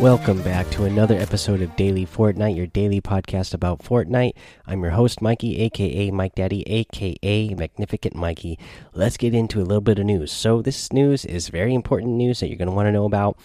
Welcome 0.00 0.40
back 0.40 0.70
to 0.70 0.84
another 0.84 1.14
episode 1.18 1.60
of 1.60 1.76
Daily 1.76 2.06
Fortnite, 2.06 2.56
your 2.56 2.66
daily 2.66 3.02
podcast 3.02 3.52
about 3.52 3.80
Fortnite. 3.80 4.32
I'm 4.66 4.80
your 4.80 4.92
host, 4.92 5.20
Mikey, 5.20 5.60
aka 5.60 6.10
Mike 6.10 6.34
Daddy, 6.34 6.62
aka 6.66 7.54
Magnificent 7.54 8.14
Mikey. 8.14 8.58
Let's 8.94 9.18
get 9.18 9.34
into 9.34 9.60
a 9.60 9.62
little 9.62 9.82
bit 9.82 9.98
of 9.98 10.06
news. 10.06 10.32
So, 10.32 10.62
this 10.62 10.90
news 10.90 11.26
is 11.26 11.50
very 11.50 11.74
important 11.74 12.12
news 12.12 12.40
that 12.40 12.48
you're 12.48 12.56
going 12.56 12.70
to 12.70 12.74
want 12.74 12.86
to 12.86 12.92
know 12.92 13.04
about 13.04 13.36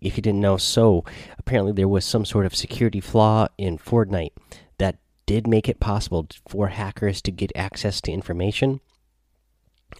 if 0.00 0.16
you 0.16 0.22
didn't 0.22 0.40
know. 0.40 0.56
So, 0.56 1.04
apparently, 1.36 1.72
there 1.72 1.88
was 1.88 2.04
some 2.04 2.24
sort 2.24 2.46
of 2.46 2.54
security 2.54 3.00
flaw 3.00 3.48
in 3.58 3.76
Fortnite 3.76 4.34
that 4.78 4.98
did 5.26 5.48
make 5.48 5.68
it 5.68 5.80
possible 5.80 6.28
for 6.46 6.68
hackers 6.68 7.20
to 7.22 7.32
get 7.32 7.50
access 7.56 8.00
to 8.02 8.12
information. 8.12 8.78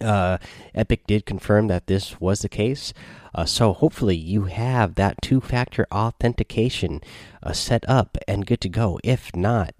Uh, 0.01 0.37
Epic 0.73 1.07
did 1.07 1.25
confirm 1.25 1.67
that 1.67 1.87
this 1.87 2.19
was 2.19 2.39
the 2.39 2.49
case. 2.49 2.93
Uh, 3.33 3.45
so 3.45 3.73
hopefully 3.73 4.15
you 4.15 4.43
have 4.45 4.95
that 4.95 5.21
two-factor 5.21 5.85
authentication 5.91 7.01
uh, 7.43 7.53
set 7.53 7.87
up 7.87 8.17
and 8.27 8.45
good 8.45 8.61
to 8.61 8.69
go. 8.69 8.99
If 9.03 9.35
not, 9.35 9.73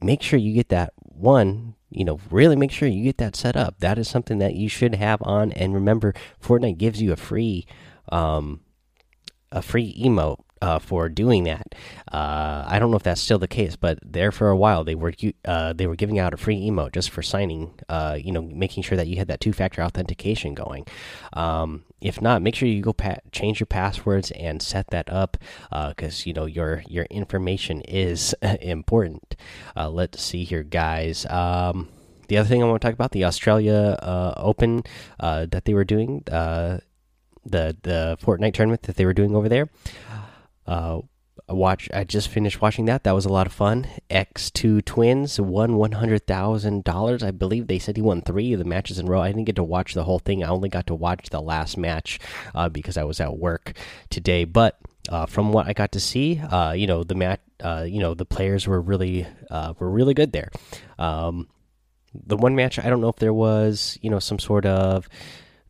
make 0.00 0.22
sure 0.22 0.38
you 0.38 0.54
get 0.54 0.68
that 0.70 0.92
one. 0.98 1.74
You 1.90 2.04
know, 2.04 2.20
really 2.30 2.56
make 2.56 2.70
sure 2.70 2.88
you 2.88 3.04
get 3.04 3.18
that 3.18 3.36
set 3.36 3.54
up. 3.54 3.80
That 3.80 3.98
is 3.98 4.08
something 4.08 4.38
that 4.38 4.54
you 4.54 4.68
should 4.68 4.94
have 4.94 5.20
on. 5.22 5.52
And 5.52 5.74
remember, 5.74 6.14
Fortnite 6.42 6.78
gives 6.78 7.02
you 7.02 7.12
a 7.12 7.16
free, 7.16 7.66
um, 8.10 8.60
a 9.50 9.60
free 9.60 9.94
emote 10.02 10.40
uh, 10.62 10.78
for 10.78 11.08
doing 11.08 11.44
that. 11.44 11.74
Uh, 12.10 12.64
I 12.66 12.78
don't 12.78 12.90
know 12.92 12.96
if 12.96 13.02
that's 13.02 13.20
still 13.20 13.40
the 13.40 13.48
case, 13.48 13.74
but 13.74 13.98
there 14.04 14.30
for 14.30 14.48
a 14.48 14.56
while 14.56 14.84
they 14.84 14.94
were 14.94 15.12
uh, 15.44 15.72
they 15.72 15.88
were 15.88 15.96
giving 15.96 16.20
out 16.20 16.32
a 16.32 16.36
free 16.36 16.60
emote 16.60 16.92
just 16.92 17.10
for 17.10 17.20
signing. 17.20 17.74
Uh, 17.88 18.16
you 18.18 18.30
know, 18.30 18.42
making 18.42 18.84
sure 18.84 18.96
that 18.96 19.08
you 19.08 19.16
had 19.16 19.26
that 19.26 19.40
two 19.40 19.52
factor 19.52 19.82
authentication 19.82 20.54
going. 20.54 20.86
Um, 21.32 21.82
if 22.00 22.22
not, 22.22 22.42
make 22.42 22.54
sure 22.54 22.68
you 22.68 22.80
go 22.80 22.94
change 23.32 23.58
your 23.58 23.66
passwords 23.66 24.30
and 24.32 24.62
set 24.62 24.90
that 24.90 25.10
up 25.10 25.36
because 25.70 26.20
uh, 26.20 26.24
you 26.26 26.32
know 26.32 26.46
your 26.46 26.84
your 26.88 27.06
information 27.06 27.80
is 27.82 28.32
important. 28.60 29.34
Uh, 29.76 29.90
let's 29.90 30.22
see 30.22 30.44
here, 30.44 30.62
guys. 30.62 31.26
Um, 31.26 31.88
the 32.28 32.38
other 32.38 32.48
thing 32.48 32.62
I 32.62 32.66
want 32.66 32.80
to 32.80 32.86
talk 32.86 32.94
about 32.94 33.10
the 33.10 33.24
Australia 33.24 33.98
Open 34.36 34.84
that 35.18 35.64
they 35.64 35.74
were 35.74 35.84
doing. 35.84 36.22
the 36.24 36.80
the 37.44 38.16
Fortnite 38.22 38.54
tournament 38.54 38.82
that 38.82 38.94
they 38.94 39.04
were 39.04 39.12
doing 39.12 39.34
over 39.34 39.48
there. 39.48 39.68
Uh, 40.66 41.00
watch. 41.48 41.88
I 41.92 42.04
just 42.04 42.28
finished 42.28 42.60
watching 42.60 42.86
that. 42.86 43.04
That 43.04 43.14
was 43.14 43.24
a 43.24 43.32
lot 43.32 43.46
of 43.46 43.52
fun. 43.52 43.86
X2 44.10 44.84
Twins 44.84 45.40
won 45.40 45.76
one 45.76 45.92
hundred 45.92 46.26
thousand 46.26 46.84
dollars. 46.84 47.22
I 47.22 47.30
believe 47.30 47.66
they 47.66 47.78
said 47.78 47.96
he 47.96 48.02
won 48.02 48.22
three 48.22 48.52
of 48.52 48.58
the 48.58 48.64
matches 48.64 48.98
in 48.98 49.08
a 49.08 49.10
row. 49.10 49.20
I 49.20 49.28
didn't 49.28 49.44
get 49.44 49.56
to 49.56 49.64
watch 49.64 49.94
the 49.94 50.04
whole 50.04 50.18
thing. 50.18 50.42
I 50.42 50.48
only 50.48 50.68
got 50.68 50.86
to 50.88 50.94
watch 50.94 51.30
the 51.30 51.40
last 51.40 51.76
match 51.76 52.18
uh, 52.54 52.68
because 52.68 52.96
I 52.96 53.04
was 53.04 53.20
at 53.20 53.36
work 53.38 53.76
today. 54.10 54.44
But 54.44 54.78
uh, 55.08 55.26
from 55.26 55.52
what 55.52 55.66
I 55.66 55.72
got 55.72 55.92
to 55.92 56.00
see, 56.00 56.38
uh, 56.38 56.72
you 56.72 56.86
know 56.86 57.04
the 57.04 57.14
match. 57.14 57.40
Uh, 57.62 57.84
you 57.86 58.00
know 58.00 58.14
the 58.14 58.24
players 58.24 58.66
were 58.66 58.80
really 58.80 59.26
uh, 59.50 59.74
were 59.78 59.90
really 59.90 60.14
good 60.14 60.32
there. 60.32 60.50
Um, 60.98 61.48
the 62.14 62.36
one 62.36 62.54
match, 62.54 62.78
I 62.78 62.90
don't 62.90 63.00
know 63.00 63.08
if 63.08 63.16
there 63.16 63.32
was 63.32 63.98
you 64.02 64.10
know 64.10 64.18
some 64.18 64.38
sort 64.38 64.66
of 64.66 65.08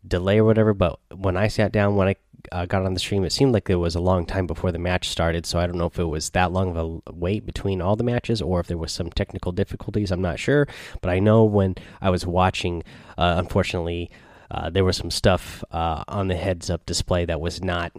delay 0.07 0.39
or 0.39 0.45
whatever, 0.45 0.75
but 0.75 0.99
when 1.15 1.37
I 1.37 1.49
sat 1.49 1.73
down, 1.73 1.97
when 1.97 2.09
I 2.09 2.17
uh, 2.51 2.67
got 2.67 2.85
on 2.85 2.95
the 2.95 3.01
stream, 3.01 3.25
it 3.25 3.33
seemed 3.33 3.53
like 3.53 3.67
there 3.67 3.79
was 3.79 3.95
a 3.95 4.01
long 4.01 4.27
time 4.27 4.47
before 4.47 4.73
the 4.73 4.79
match 4.79 5.09
started. 5.09 5.47
So 5.47 5.59
I 5.59 5.67
don't 5.67 5.79
know 5.79 5.87
if 5.87 5.99
it 5.99 6.05
was 6.05 6.31
that 6.31 6.53
long 6.53 6.77
of 6.77 7.03
a 7.07 7.13
wait 7.13 7.47
between 7.47 7.81
all 7.81 7.97
the 7.97 8.05
matches 8.05 8.43
or 8.43 8.61
if 8.61 8.67
there 8.67 8.79
was 8.79 8.93
some 8.93 9.11
technical 9.11 9.53
difficulties. 9.53 10.11
I'm 10.11 10.23
not 10.23 10.39
sure, 10.39 10.67
but 11.01 11.11
I 11.11 11.19
know 11.19 11.45
when 11.45 11.77
I 12.01 12.11
was 12.11 12.27
watching, 12.27 12.83
uh, 13.17 13.35
unfortunately, 13.39 14.11
uh, 14.51 14.71
there 14.71 14.85
was 14.85 14.97
some 14.97 15.11
stuff 15.11 15.65
uh, 15.71 16.05
on 16.09 16.29
the 16.29 16.37
heads 16.37 16.69
up 16.69 16.85
display 16.85 17.25
that 17.25 17.41
was 17.41 17.63
not 17.63 17.93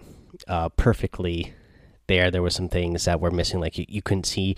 uh, 0.47 0.69
perfectly 0.69 1.53
there. 2.13 2.31
There 2.31 2.41
were 2.41 2.49
some 2.49 2.69
things 2.69 3.05
that 3.05 3.19
were 3.19 3.31
missing, 3.31 3.59
like 3.59 3.77
you, 3.77 3.85
you 3.87 4.01
couldn't 4.01 4.25
see 4.25 4.55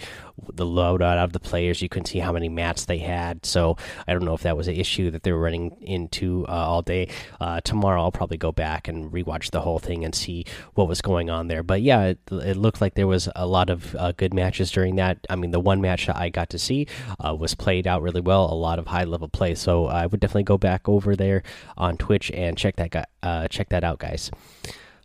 the 0.53 0.65
loadout 0.65 1.23
of 1.23 1.31
the 1.31 1.39
players, 1.39 1.81
you 1.81 1.89
couldn't 1.89 2.07
see 2.07 2.19
how 2.19 2.31
many 2.31 2.49
mats 2.49 2.85
they 2.85 2.97
had. 2.97 3.45
So 3.45 3.77
I 4.07 4.13
don't 4.13 4.25
know 4.25 4.33
if 4.33 4.43
that 4.43 4.57
was 4.57 4.67
an 4.67 4.75
issue 4.75 5.09
that 5.11 5.23
they 5.23 5.31
were 5.31 5.39
running 5.39 5.77
into 5.81 6.45
uh, 6.47 6.51
all 6.51 6.81
day. 6.81 7.07
Uh, 7.39 7.61
tomorrow 7.61 8.01
I'll 8.01 8.11
probably 8.11 8.37
go 8.37 8.51
back 8.51 8.87
and 8.87 9.11
rewatch 9.11 9.51
the 9.51 9.61
whole 9.61 9.79
thing 9.79 10.03
and 10.03 10.13
see 10.13 10.45
what 10.73 10.87
was 10.87 11.01
going 11.01 11.29
on 11.29 11.47
there. 11.47 11.63
But 11.63 11.81
yeah, 11.81 12.01
it, 12.03 12.19
it 12.31 12.57
looked 12.57 12.81
like 12.81 12.95
there 12.95 13.07
was 13.07 13.29
a 13.35 13.47
lot 13.47 13.69
of 13.69 13.95
uh, 13.95 14.11
good 14.11 14.33
matches 14.33 14.71
during 14.71 14.95
that. 14.97 15.25
I 15.29 15.35
mean, 15.35 15.51
the 15.51 15.59
one 15.59 15.81
match 15.81 16.07
that 16.07 16.17
I 16.17 16.29
got 16.29 16.49
to 16.49 16.59
see 16.59 16.87
uh, 17.25 17.33
was 17.33 17.55
played 17.55 17.87
out 17.87 18.01
really 18.01 18.21
well, 18.21 18.51
a 18.51 18.53
lot 18.53 18.79
of 18.79 18.87
high 18.87 19.05
level 19.05 19.29
play. 19.29 19.55
So 19.55 19.85
I 19.87 20.05
would 20.05 20.19
definitely 20.19 20.43
go 20.43 20.57
back 20.57 20.89
over 20.89 21.15
there 21.15 21.43
on 21.77 21.97
Twitch 21.97 22.31
and 22.31 22.57
check 22.57 22.75
that 22.75 22.91
guy, 22.91 23.05
uh, 23.23 23.47
check 23.47 23.69
that 23.69 23.83
out, 23.83 23.99
guys. 23.99 24.29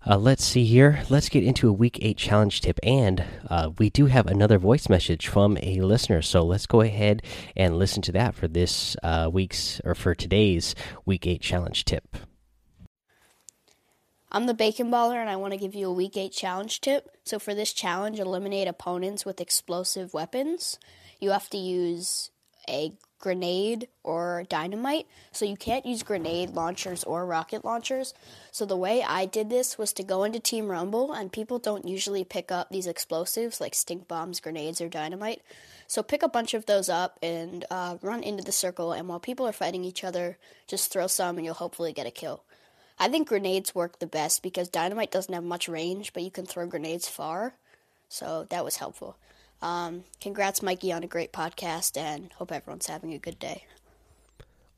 Uh, 0.06 0.16
let's 0.16 0.44
see 0.44 0.65
here. 0.65 1.03
Let's 1.11 1.28
get 1.28 1.44
into 1.44 1.69
a 1.69 1.72
week 1.72 1.99
eight 2.00 2.16
challenge 2.16 2.62
tip, 2.62 2.81
and 2.83 3.22
uh, 3.50 3.71
we 3.77 3.91
do 3.91 4.06
have 4.06 4.27
another 4.27 4.59
voice 4.59 4.88
message 4.88 5.28
from 5.28 5.59
a 5.62 5.81
listener. 5.83 6.22
So 6.22 6.43
let's 6.43 6.65
go 6.65 6.81
ahead 6.81 7.22
and 7.55 7.78
listen 7.78 8.00
to 8.03 8.12
that 8.12 8.34
for 8.34 8.49
this 8.49 8.97
uh, 9.03 9.28
week's 9.31 9.78
or 9.84 9.94
for 9.94 10.15
today's 10.15 10.75
week 11.05 11.27
eight 11.27 11.43
challenge 11.43 11.84
tip. 11.84 12.16
I'm 14.33 14.47
the 14.47 14.55
Bacon 14.55 14.91
Baller, 14.91 15.21
and 15.21 15.28
I 15.28 15.37
want 15.37 15.53
to 15.53 15.59
give 15.59 15.75
you 15.75 15.89
a 15.89 15.93
week 15.93 16.16
eight 16.16 16.33
challenge 16.33 16.81
tip. 16.81 17.10
So 17.25 17.39
for 17.39 17.55
this 17.55 17.72
challenge, 17.72 18.19
eliminate 18.19 18.69
opponents 18.69 19.27
with 19.27 19.41
explosive 19.41 20.15
weapons. 20.15 20.78
You 21.19 21.31
have 21.33 21.50
to 21.50 21.59
use 21.59 22.31
a 22.69 22.94
grenade 23.21 23.87
or 24.03 24.45
dynamite. 24.49 25.07
So 25.31 25.45
you 25.45 25.57
can't 25.57 25.87
use 25.87 26.03
grenade 26.03 26.51
launchers 26.51 27.05
or 27.05 27.27
rocket 27.27 27.65
launchers. 27.65 28.15
So 28.51 28.65
the 28.65 28.77
way 28.77 29.03
I 29.03 29.27
did 29.27 29.51
this 29.51 29.79
was 29.79 29.93
to 29.95 30.03
go 30.03 30.25
into 30.25 30.41
Team 30.41 30.69
Rumble, 30.69 31.13
and 31.13 31.31
people 31.31 31.59
don't 31.59 31.87
usually 31.87 32.25
pick 32.25 32.51
up 32.51 32.71
these 32.71 32.87
explosives 32.87 33.61
like 33.61 33.75
stink 33.75 34.09
bombs, 34.09 34.41
grenades, 34.41 34.81
or 34.81 34.89
dynamite. 34.89 35.43
So 35.87 36.03
pick 36.03 36.23
a 36.23 36.29
bunch 36.29 36.55
of 36.55 36.67
those 36.67 36.89
up 36.89 37.19
and 37.23 37.65
uh, 37.71 37.99
run 38.03 38.23
into 38.23 38.43
the 38.43 38.53
circle. 38.53 38.93
And 38.93 39.09
while 39.09 39.21
people 39.21 39.47
are 39.47 39.53
fighting 39.53 39.85
each 39.85 40.03
other, 40.03 40.39
just 40.67 40.93
throw 40.93 41.07
some, 41.07 41.37
and 41.37 41.45
you'll 41.45 41.55
hopefully 41.55 41.93
get 41.93 42.07
a 42.07 42.11
kill. 42.11 42.43
I 42.99 43.09
think 43.09 43.29
grenades 43.29 43.75
work 43.75 43.99
the 43.99 44.07
best 44.07 44.43
because 44.43 44.69
dynamite 44.69 45.11
doesn't 45.11 45.33
have 45.33 45.45
much 45.45 45.69
range, 45.69 46.13
but 46.13 46.23
you 46.23 46.31
can 46.31 46.47
throw 46.47 46.67
grenades 46.67 47.09
far. 47.09 47.55
So 48.09 48.47
that 48.51 48.65
was 48.65 48.77
helpful. 48.77 49.17
Um, 49.62 50.04
congrats, 50.21 50.62
Mikey, 50.62 50.93
on 50.93 51.03
a 51.03 51.06
great 51.06 51.32
podcast, 51.32 51.97
and 51.97 52.32
hope 52.34 52.53
everyone's 52.53 52.87
having 52.87 53.12
a 53.12 53.19
good 53.19 53.38
day. 53.38 53.65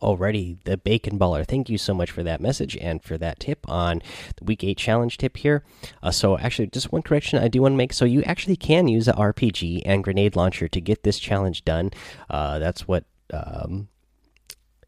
Already, 0.00 0.58
the 0.64 0.76
Bacon 0.76 1.16
Baller. 1.16 1.46
Thank 1.46 1.70
you 1.70 1.78
so 1.78 1.94
much 1.94 2.10
for 2.10 2.24
that 2.24 2.40
message 2.40 2.76
and 2.76 3.00
for 3.00 3.16
that 3.18 3.38
tip 3.38 3.68
on 3.70 4.02
the 4.36 4.44
Week 4.44 4.64
8 4.64 4.76
challenge 4.76 5.16
tip 5.16 5.36
here. 5.36 5.62
Uh, 6.02 6.10
so, 6.10 6.36
actually, 6.38 6.66
just 6.66 6.90
one 6.90 7.02
correction 7.02 7.40
I 7.40 7.46
do 7.46 7.62
want 7.62 7.72
to 7.72 7.76
make. 7.76 7.92
So, 7.92 8.04
you 8.04 8.22
actually 8.24 8.56
can 8.56 8.88
use 8.88 9.06
an 9.06 9.14
RPG 9.14 9.82
and 9.84 10.02
grenade 10.02 10.34
launcher 10.34 10.66
to 10.66 10.80
get 10.80 11.04
this 11.04 11.20
challenge 11.20 11.64
done. 11.64 11.92
Uh, 12.28 12.58
that's 12.58 12.88
what 12.88 13.04
um, 13.32 13.88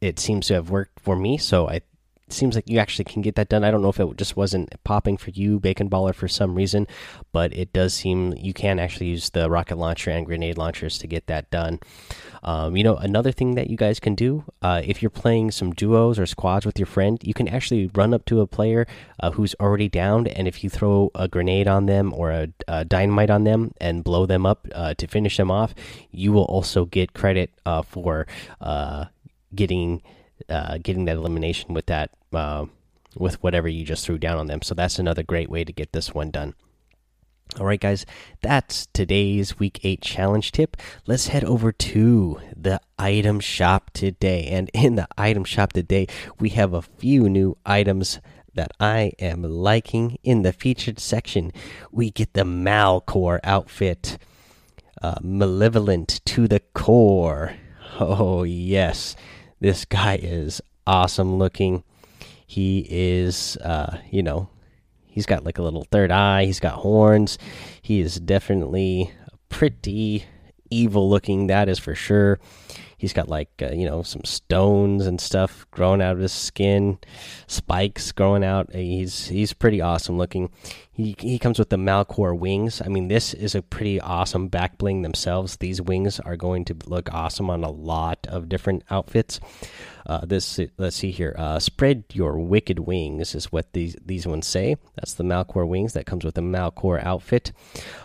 it 0.01 0.19
seems 0.19 0.49
to 0.49 0.55
have 0.55 0.71
worked 0.71 0.99
for 0.99 1.15
me. 1.15 1.39
So, 1.39 1.69
I 1.69 1.83
seems 2.29 2.55
like 2.55 2.69
you 2.69 2.79
actually 2.79 3.05
can 3.05 3.23
get 3.23 3.35
that 3.37 3.49
done. 3.49 3.65
I 3.65 3.71
don't 3.71 3.83
know 3.83 3.91
if 3.91 4.01
it 4.01 4.17
just 4.17 4.37
wasn't 4.37 4.73
popping 4.85 5.17
for 5.17 5.31
you, 5.31 5.61
Bacon 5.61 5.91
Baller, 5.91 6.15
for 6.15 6.29
some 6.29 6.55
reason, 6.55 6.87
but 7.33 7.53
it 7.55 7.73
does 7.73 7.95
seem 7.95 8.35
you 8.37 8.53
can 8.53 8.79
actually 8.79 9.07
use 9.07 9.31
the 9.31 9.51
rocket 9.51 9.77
launcher 9.77 10.11
and 10.11 10.27
grenade 10.27 10.57
launchers 10.59 10.99
to 10.99 11.07
get 11.07 11.27
that 11.27 11.51
done. 11.51 11.81
Um, 12.43 12.77
you 12.77 12.85
know, 12.85 12.97
another 12.97 13.33
thing 13.33 13.55
that 13.55 13.71
you 13.71 13.77
guys 13.77 14.01
can 14.01 14.15
do 14.15 14.45
uh, 14.63 14.83
if 14.85 15.03
you're 15.03 15.11
playing 15.11 15.51
some 15.51 15.73
duos 15.73 16.19
or 16.19 16.27
squads 16.27 16.67
with 16.67 16.79
your 16.79 16.87
friend, 16.87 17.19
you 17.23 17.35
can 17.35 17.49
actually 17.49 17.91
run 17.95 18.13
up 18.13 18.25
to 18.27 18.41
a 18.41 18.47
player 18.47 18.87
uh, 19.21 19.31
who's 19.31 19.55
already 19.61 19.89
downed, 19.89 20.29
and 20.29 20.49
if 20.49 20.63
you 20.63 20.71
throw 20.71 21.11
a 21.15 21.29
grenade 21.29 21.69
on 21.69 21.87
them 21.87 22.13
or 22.13 22.31
a, 22.31 22.49
a 22.69 22.85
dynamite 22.85 23.31
on 23.31 23.45
them 23.45 23.73
and 23.81 24.05
blow 24.05 24.27
them 24.27 24.45
up 24.47 24.67
uh, 24.75 24.95
to 24.95 25.07
finish 25.07 25.37
them 25.37 25.51
off, 25.51 25.75
you 26.11 26.33
will 26.33 26.45
also 26.45 26.85
get 26.85 27.15
credit 27.15 27.51
uh, 27.67 27.83
for 27.83 28.27
uh, 28.61 29.07
getting 29.55 30.03
uh, 30.49 30.79
getting 30.83 31.05
that 31.07 31.17
elimination 31.17 31.75
with 31.75 31.87
that 31.87 32.11
uh, 32.33 32.67
with 33.17 33.43
whatever 33.43 33.69
you 33.69 33.85
just 33.85 34.05
threw 34.05 34.19
down 34.19 34.39
on 34.39 34.47
them. 34.47 34.63
So 34.63 34.75
that's 34.75 34.99
another 34.99 35.23
great 35.23 35.51
way 35.51 35.65
to 35.65 35.73
get 35.73 35.93
this 35.93 36.15
one 36.15 36.31
done. 36.31 36.55
All 37.61 37.67
right, 37.67 37.81
guys, 37.81 38.05
that's 38.43 38.87
today's 38.87 39.61
week 39.61 39.79
eight 39.85 40.01
challenge 40.01 40.51
tip. 40.51 40.77
Let's 41.07 41.29
head 41.29 41.45
over 41.45 41.71
to 41.71 42.41
the 42.57 42.81
item 42.99 43.39
shop 43.39 43.93
today. 43.93 44.49
And 44.51 44.71
in 44.75 44.97
the 44.97 45.07
item 45.17 45.45
shop 45.45 45.73
today, 45.73 46.09
we 46.41 46.49
have 46.51 46.73
a 46.73 46.83
few 46.83 47.29
new 47.29 47.57
items 47.65 48.19
that 48.55 48.73
I 48.81 49.13
am 49.21 49.43
liking. 49.43 50.19
In 50.25 50.43
the 50.43 50.53
featured 50.53 50.99
section, 50.99 51.53
we 51.93 52.11
get 52.11 52.33
the 52.33 52.43
Malcore 52.43 53.39
outfit, 53.45 54.19
uh, 55.01 55.17
malevolent 55.23 56.25
to 56.25 56.49
the 56.49 56.61
core. 56.73 57.55
Oh, 58.01 58.43
yes. 58.43 59.15
This 59.65 59.87
guy 59.87 60.21
is 60.23 60.61
awesome 60.87 61.39
looking. 61.39 61.85
He 62.47 62.87
is, 62.87 63.57
uh, 63.65 63.97
you 64.11 64.23
know, 64.23 64.51
he's 65.07 65.25
got 65.25 65.43
like 65.43 65.57
a 65.57 65.63
little 65.63 65.87
third 65.91 66.11
eye. 66.11 66.45
He's 66.45 66.61
got 66.61 66.75
horns. 66.75 67.39
He 67.81 68.01
is 68.01 68.21
definitely 68.21 69.11
pretty 69.49 70.27
evil 70.69 71.09
looking. 71.09 71.47
That 71.47 71.71
is 71.71 71.79
for 71.79 71.95
sure. 71.95 72.41
He's 72.99 73.15
got 73.15 73.31
like 73.31 73.49
uh, 73.63 73.73
you 73.73 73.87
know 73.87 74.03
some 74.03 74.25
stones 74.25 75.07
and 75.07 75.19
stuff 75.19 75.67
growing 75.71 76.03
out 76.03 76.13
of 76.13 76.19
his 76.19 76.33
skin, 76.33 76.99
spikes 77.47 78.13
growing 78.13 78.45
out. 78.45 78.71
He's 78.75 79.29
he's 79.29 79.55
pretty 79.55 79.81
awesome 79.81 80.19
looking. 80.19 80.51
He, 80.95 81.17
he 81.19 81.41
comes 81.41 81.59
with 81.59 81.71
the 81.71 81.77
Malcore 81.77 82.39
wings. 82.39 82.81
I 82.81 82.89
mean, 82.89 83.09
this 83.09 83.35
is 83.35 83.57
a 83.57 83.63
pretty 83.63 84.01
awesome 84.01 84.47
back 84.47 84.79
bling 84.79 85.03
themselves. 85.03 85.57
These 85.57 85.83
wings 85.83 86.21
are 86.21 86.37
going 86.37 86.65
to 86.67 86.77
look 86.87 87.13
awesome 87.13 87.51
on 87.51 87.65
a 87.65 87.71
lot 87.71 88.27
of 88.29 88.49
different 88.49 88.85
outfits. 88.91 89.41
Uh, 90.07 90.25
this 90.25 90.61
let's 90.79 90.97
see 90.97 91.11
here. 91.11 91.35
Uh, 91.37 91.59
spread 91.59 92.05
your 92.13 92.39
wicked 92.39 92.79
wings 92.79 93.35
is 93.35 93.51
what 93.51 93.73
these 93.73 93.97
these 94.05 94.27
ones 94.27 94.47
say. 94.47 94.77
That's 94.95 95.15
the 95.15 95.25
Malcore 95.25 95.67
wings 95.67 95.95
that 95.95 96.07
comes 96.07 96.25
with 96.25 96.35
the 96.35 96.43
Malcore 96.43 97.03
outfit. 97.05 97.53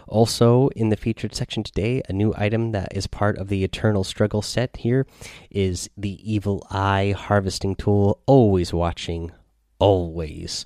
Also 0.08 0.70
in 0.70 0.90
the 0.90 0.98
featured 0.98 1.36
section 1.36 1.62
today, 1.62 2.02
a 2.10 2.14
new 2.14 2.34
item 2.38 2.72
that 2.72 2.96
is 2.96 3.06
part 3.06 3.38
of 3.38 3.50
the 3.50 3.64
Eternal 3.64 4.04
Struggle 4.04 4.42
set 4.42 4.78
here 4.78 5.06
is 5.52 5.90
the 5.98 6.18
Evil 6.24 6.66
Eye 6.72 7.14
harvesting 7.16 7.76
tool. 7.76 8.22
Always 8.26 8.74
watching, 8.74 9.32
always. 9.80 10.66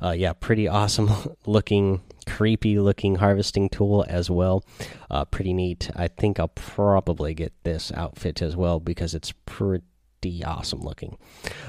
Uh, 0.00 0.10
yeah, 0.10 0.32
pretty 0.32 0.68
awesome 0.68 1.10
looking, 1.46 2.02
creepy 2.26 2.78
looking 2.78 3.16
harvesting 3.16 3.68
tool 3.68 4.04
as 4.08 4.30
well. 4.30 4.64
Uh, 5.10 5.24
pretty 5.24 5.52
neat. 5.52 5.90
I 5.96 6.08
think 6.08 6.38
I'll 6.38 6.48
probably 6.48 7.34
get 7.34 7.52
this 7.64 7.92
outfit 7.92 8.42
as 8.42 8.56
well 8.56 8.80
because 8.80 9.14
it's 9.14 9.32
pretty 9.46 10.44
awesome 10.44 10.80
looking. 10.80 11.18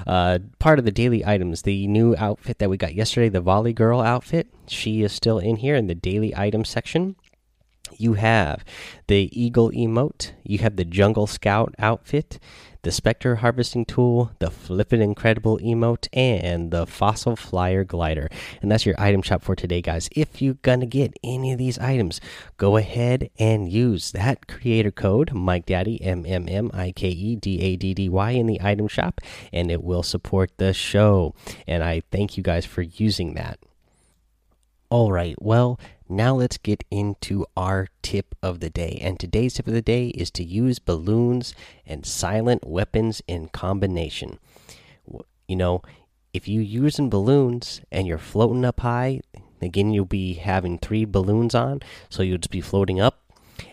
Uh, 0.06 0.40
part 0.60 0.80
of 0.80 0.86
the 0.86 0.92
daily 0.92 1.26
items, 1.26 1.62
the 1.62 1.88
new 1.88 2.16
outfit 2.18 2.60
that 2.60 2.70
we 2.70 2.78
got 2.78 2.96
yesterday, 2.96 3.30
the 3.30 3.42
Volley 3.42 3.74
Girl 3.74 4.02
outfit. 4.02 4.48
She 4.68 5.04
is 5.04 5.14
still 5.14 5.40
in 5.40 5.58
here 5.58 5.76
in 5.76 5.88
the 5.88 5.96
daily 5.96 6.36
item 6.36 6.66
section. 6.66 7.16
You 7.98 8.14
have 8.14 8.64
the 9.08 9.30
Eagle 9.32 9.72
emote, 9.72 10.32
you 10.44 10.60
have 10.60 10.76
the 10.76 10.86
Jungle 10.86 11.28
Scout 11.28 11.74
outfit, 11.80 12.40
the 12.84 12.92
Spectre 12.92 13.38
harvesting 13.38 13.86
tool, 13.86 14.32
the 14.40 14.52
Flippin' 14.52 15.02
Incredible 15.02 15.58
emote, 15.60 16.08
and 16.12 16.70
the 16.70 16.86
Fossil 16.86 17.38
Flyer 17.38 17.86
glider. 17.86 18.30
And 18.62 18.70
that's 18.70 18.86
your 18.86 19.00
item 19.00 19.22
shop 19.22 19.42
for 19.42 19.56
today, 19.56 19.82
guys. 19.82 20.10
If 20.12 20.42
you're 20.42 20.56
gonna 20.56 20.86
get 20.86 21.18
any 21.24 21.54
of 21.54 21.58
these 21.58 21.80
items, 21.80 22.20
go 22.58 22.76
ahead 22.76 23.30
and 23.40 23.72
use 23.72 24.12
that 24.12 24.48
creator 24.48 24.92
code 24.92 25.34
Mike 25.34 25.66
Daddy 25.66 26.02
M 26.02 26.26
M 26.28 26.48
M 26.50 26.70
I 26.74 26.92
K 26.92 27.08
E 27.08 27.36
D 27.38 27.62
A 27.62 27.76
D 27.78 27.94
D 27.94 28.10
Y 28.10 28.32
in 28.32 28.48
the 28.48 28.60
item 28.62 28.90
shop, 28.90 29.22
and 29.54 29.72
it 29.72 29.82
will 29.82 30.04
support 30.04 30.52
the 30.58 30.74
show. 30.74 31.34
And 31.66 31.84
I 31.84 32.04
thank 32.12 32.36
you 32.36 32.44
guys 32.44 32.66
for 32.66 32.82
using 32.82 33.36
that. 33.36 33.60
All 34.90 35.12
right, 35.12 35.42
well, 35.42 35.80
now 36.16 36.36
let's 36.36 36.58
get 36.58 36.84
into 36.92 37.46
our 37.58 37.88
tip 38.02 38.36
of 38.42 38.60
the 38.60 38.70
day. 38.70 39.00
And 39.02 39.20
today's 39.20 39.56
tip 39.56 39.68
of 39.68 39.74
the 39.74 39.82
day 39.82 40.08
is 40.10 40.32
to 40.32 40.44
use 40.44 40.80
balloons 40.80 41.54
and 41.86 42.06
silent 42.06 42.68
weapons 42.68 43.22
in 43.28 43.50
combination. 43.50 44.40
You 45.48 45.56
know, 45.56 45.82
if 46.34 46.48
you 46.48 46.62
using 46.62 47.10
balloons 47.10 47.82
and 47.92 48.08
you're 48.08 48.18
floating 48.18 48.66
up 48.66 48.80
high, 48.80 49.22
again 49.62 49.92
you'll 49.92 50.06
be 50.06 50.34
having 50.36 50.78
three 50.78 51.06
balloons 51.06 51.56
on, 51.56 51.82
so 52.10 52.24
you'll 52.24 52.38
just 52.38 52.52
be 52.52 52.62
floating 52.62 53.00
up 53.00 53.23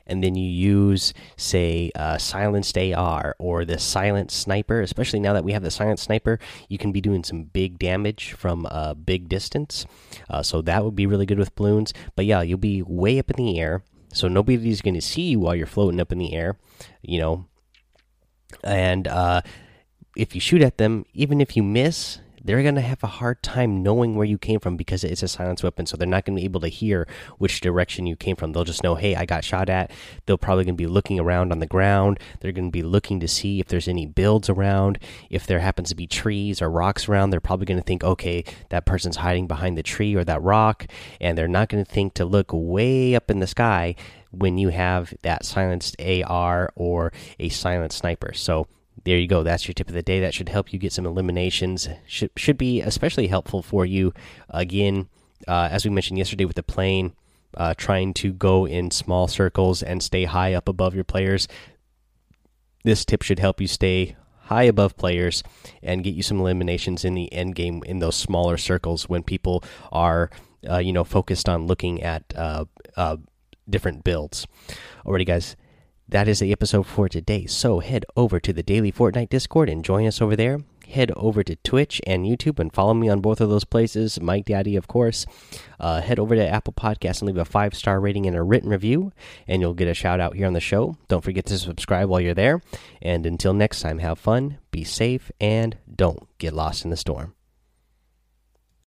and 0.07 0.23
then 0.23 0.35
you 0.35 0.49
use 0.49 1.13
say 1.37 1.91
uh, 1.95 2.19
silenced 2.19 2.77
AR 2.77 3.35
or 3.39 3.65
the 3.65 3.79
silent 3.79 4.31
sniper. 4.31 4.81
Especially 4.81 5.21
now 5.21 5.33
that 5.33 5.45
we 5.45 5.53
have 5.53 5.63
the 5.63 5.71
silent 5.71 5.99
sniper, 5.99 6.39
you 6.69 6.79
can 6.79 6.93
be 6.93 7.01
doing 7.01 7.25
some 7.25 7.45
big 7.45 7.79
damage 7.79 8.33
from 8.33 8.67
a 8.67 8.95
big 8.95 9.29
distance. 9.29 9.87
Uh, 10.29 10.43
so 10.43 10.63
that 10.63 10.85
would 10.85 10.97
be 10.97 11.07
really 11.07 11.27
good 11.27 11.39
with 11.39 11.55
balloons. 11.55 11.93
But 12.17 12.27
yeah, 12.27 12.43
you'll 12.43 12.59
be 12.59 12.83
way 12.83 13.19
up 13.19 13.31
in 13.31 13.37
the 13.37 13.59
air, 13.59 13.85
so 14.13 14.29
nobody's 14.29 14.83
going 14.83 14.95
to 14.95 15.01
see 15.01 15.23
you 15.23 15.41
while 15.41 15.55
you're 15.55 15.67
floating 15.67 16.01
up 16.01 16.13
in 16.13 16.19
the 16.19 16.35
air. 16.35 16.57
You 17.03 17.21
know, 17.21 17.47
and 18.65 19.07
uh, 19.09 19.43
if 20.17 20.35
you 20.35 20.41
shoot 20.41 20.63
at 20.63 20.79
them, 20.79 21.05
even 21.15 21.41
if 21.41 21.57
you 21.57 21.63
miss, 21.63 22.21
they're 22.43 22.63
going 22.63 22.75
to 22.75 22.81
have 22.81 23.03
a 23.03 23.09
hard 23.09 23.43
time 23.43 23.83
knowing 23.83 24.15
where 24.15 24.27
you 24.27 24.39
came 24.39 24.61
from 24.61 24.77
because 24.77 25.05
it's 25.05 25.23
a 25.23 25.29
silence 25.29 25.63
weapon. 25.63 25.87
So 25.87 25.97
they're 25.97 26.07
not 26.09 26.25
going 26.25 26.37
to 26.37 26.41
be 26.41 26.45
able 26.45 26.61
to 26.61 26.69
hear 26.69 27.07
which 27.39 27.61
direction 27.61 28.07
you 28.07 28.17
came 28.17 28.37
from. 28.37 28.53
They'll 28.53 28.65
just 28.65 28.83
know, 28.83 28.95
hey, 28.95 29.15
I 29.15 29.27
got 29.27 29.45
shot 29.45 29.69
at. 29.69 29.91
They're 30.27 30.37
probably 30.37 30.65
going 30.65 30.77
to 30.77 30.83
be 30.83 30.87
looking 30.87 31.21
around 31.21 31.53
on 31.53 31.59
the 31.59 31.67
ground. 31.67 32.19
They're 32.41 32.53
going 32.53 32.69
to 32.69 32.73
be 32.73 32.83
looking 32.83 33.21
to 33.21 33.29
see 33.29 33.61
if 33.61 33.69
there's 33.69 33.89
any 33.89 34.07
builds 34.07 34.49
around. 34.49 34.99
If 35.29 35.47
there 35.47 35.61
happens 35.61 35.91
to 35.91 35.95
be 35.95 36.07
trees 36.07 36.63
or 36.63 36.71
rocks 36.71 37.09
around, 37.09 37.31
they're 37.31 37.41
probably 37.41 37.67
going 37.67 37.81
to 37.81 37.87
think, 37.87 38.03
okay, 38.03 38.45
that 38.71 38.87
person's 38.87 39.17
hiding 39.17 39.47
behind 39.47 39.77
the 39.77 39.83
tree 39.83 40.15
or 40.15 40.25
that 40.25 40.43
rock. 40.43 40.87
And 41.21 41.37
they're 41.37 41.49
not 41.49 41.69
going 41.69 41.85
to 41.85 41.91
think 41.91 42.15
to 42.15 42.25
look 42.25 42.51
way 42.53 43.15
up 43.15 43.31
in 43.31 43.41
the 43.41 43.47
sky 43.47 43.97
when 44.31 44.59
you 44.59 44.69
have 44.69 45.13
that 45.23 45.45
silenced 45.45 45.97
AR 46.01 46.73
or 46.77 47.13
a 47.39 47.49
silent 47.49 47.93
sniper. 47.93 48.33
So 48.33 48.67
there 49.05 49.19
you 49.19 49.27
go. 49.27 49.43
That's 49.43 49.67
your 49.67 49.75
tip 49.75 49.89
of 49.89 49.95
the 49.95 50.03
day. 50.03 50.21
That 50.21 50.35
should 50.35 50.49
help 50.49 50.73
you 50.73 50.79
get 50.79 50.93
some 50.93 51.07
eliminations. 51.07 51.89
Should 52.07 52.31
should 52.37 52.59
be 52.59 52.81
especially 52.81 53.29
helpful 53.29 53.63
for 53.63 53.87
you. 53.87 54.13
Again, 54.51 55.09
uh, 55.49 55.69
as 55.71 55.85
we 55.85 55.91
mentioned 55.91 56.19
yesterday 56.19 56.45
with 56.45 56.57
the 56.57 56.63
plane, 56.63 57.15
uh, 57.57 57.75
trying 57.77 58.15
to 58.15 58.33
go 58.33 58.67
in 58.67 58.91
small 58.91 59.27
circles 59.27 59.83
and 59.83 60.03
stay 60.03 60.25
high 60.25 60.55
up 60.55 60.69
above 60.69 60.95
your 60.95 61.05
players. 61.05 61.49
This 62.85 63.05
tip 63.05 63.23
should 63.23 63.39
help 63.39 63.61
you 63.61 63.67
stay 63.67 64.17
high 64.43 64.65
above 64.65 64.97
players 64.97 65.43
and 65.83 66.05
get 66.05 66.15
you 66.15 66.23
some 66.23 66.41
eliminations 66.41 67.05
in 67.05 67.15
the 67.15 67.33
end 67.33 67.55
game 67.55 67.83
in 67.85 68.01
those 68.01 68.17
smaller 68.17 68.57
circles 68.57 69.09
when 69.09 69.23
people 69.23 69.63
are, 69.93 70.31
uh, 70.69 70.79
you 70.79 70.93
know, 70.93 71.05
focused 71.05 71.49
on 71.49 71.67
looking 71.67 72.03
at 72.03 72.25
uh, 72.37 72.65
uh, 72.97 73.17
different 73.69 74.03
builds. 74.05 74.47
Alrighty, 75.07 75.27
guys 75.27 75.57
that 76.11 76.29
is 76.29 76.41
the 76.41 76.53
episode 76.53 76.87
for 76.87 77.09
today. 77.09 77.47
So 77.47 77.79
head 77.79 78.05
over 78.17 78.41
to 78.41 78.53
the 78.53 78.63
Daily 78.63 78.91
Fortnite 78.91 79.29
Discord 79.29 79.69
and 79.69 79.85
join 79.85 80.07
us 80.07 80.21
over 80.21 80.35
there. 80.35 80.61
Head 80.89 81.13
over 81.15 81.45
to 81.45 81.55
Twitch 81.57 82.01
and 82.05 82.27
YouTube 82.27 82.59
and 82.59 82.73
follow 82.73 82.95
me 82.95 83.09
on 83.09 83.21
both 83.21 83.41
of 83.41 83.49
those 83.49 83.63
places. 83.63 84.21
Mike 84.21 84.47
Daddy, 84.47 84.75
of 84.75 84.89
course. 84.89 85.25
Uh, 85.79 86.01
head 86.01 86.19
over 86.19 86.35
to 86.35 86.49
Apple 86.49 86.73
Podcasts 86.73 87.21
and 87.21 87.29
leave 87.29 87.37
a 87.37 87.45
five 87.45 87.75
star 87.75 88.01
rating 88.01 88.27
and 88.27 88.37
a 88.37 88.43
written 88.43 88.71
review, 88.71 89.13
and 89.47 89.63
you'll 89.63 89.73
get 89.73 89.87
a 89.87 89.95
shout 89.95 90.19
out 90.19 90.35
here 90.35 90.49
on 90.49 90.53
the 90.53 90.61
show. 90.61 90.97
Don't 91.07 91.23
forget 91.23 91.47
to 91.47 91.59
subscribe 91.59 92.09
while 92.09 92.21
you're 92.21 92.35
there. 92.35 92.61
And 93.01 93.25
until 93.25 93.55
next 93.55 93.81
time, 93.81 93.99
have 93.99 94.19
fun, 94.19 94.59
be 94.73 94.83
safe, 94.83 95.31
and 95.41 95.79
don't 95.95 96.27
get 96.39 96.53
lost 96.53 96.85
in 96.85 96.91
the 96.91 96.97
storm. 96.97 97.35